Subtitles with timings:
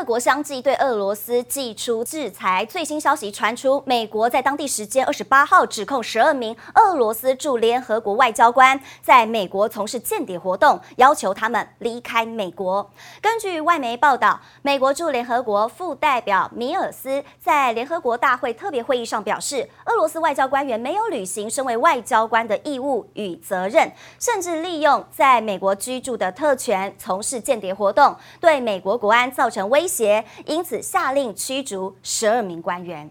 [0.00, 2.64] 各国相继对俄罗斯祭出制裁。
[2.64, 12.90] 最新消息传出，美国在当地时间二十八号指控十二名俄罗斯驻联合国外交官在美国从事间谍活动，要求他们离开美国。
[13.20, 29.80] 根据外媒报道，美国驻联合国副代表米尔斯在联合国大会特别会议上表示，俄罗斯外交官员没有履行身为外交官的义务与责任，甚至利用在美国居住的特权从事间谍活动，对美国国安造成危。
[29.80, 33.10] 威胁，因此下令驱逐十二名官员。